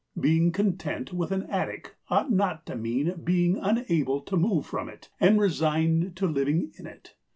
[0.19, 5.09] Being content with an attic ought not to mean being unable to move from it
[5.19, 7.13] and resigned to living in it.